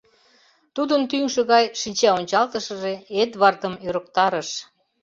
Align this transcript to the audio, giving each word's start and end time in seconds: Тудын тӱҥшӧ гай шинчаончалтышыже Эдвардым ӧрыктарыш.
Тудын 0.75 1.01
тӱҥшӧ 1.09 1.41
гай 1.51 1.65
шинчаончалтышыже 1.81 2.93
Эдвардым 3.21 3.73
ӧрыктарыш. 3.87 4.49